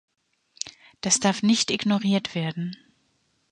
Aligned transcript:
Das 1.01 1.19
darf 1.19 1.43
nicht 1.43 1.69
ignoriert 1.69 2.33
werden. 2.33 2.75